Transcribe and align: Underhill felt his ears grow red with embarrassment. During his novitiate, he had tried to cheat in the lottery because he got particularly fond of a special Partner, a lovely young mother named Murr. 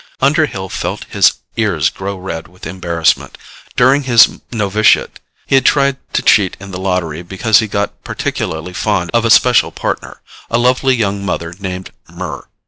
Underhill 0.19 0.67
felt 0.67 1.03
his 1.09 1.33
ears 1.57 1.91
grow 1.91 2.17
red 2.17 2.47
with 2.47 2.65
embarrassment. 2.65 3.37
During 3.75 4.01
his 4.01 4.41
novitiate, 4.51 5.19
he 5.45 5.53
had 5.53 5.63
tried 5.67 5.97
to 6.13 6.23
cheat 6.23 6.57
in 6.59 6.71
the 6.71 6.79
lottery 6.79 7.21
because 7.21 7.59
he 7.59 7.67
got 7.67 8.03
particularly 8.03 8.73
fond 8.73 9.11
of 9.13 9.25
a 9.25 9.29
special 9.29 9.71
Partner, 9.71 10.21
a 10.49 10.57
lovely 10.57 10.95
young 10.95 11.23
mother 11.23 11.53
named 11.59 11.91
Murr. 12.11 12.47